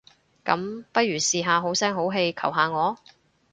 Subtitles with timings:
[0.43, 2.97] 噉，不如試下好聲好氣求下我？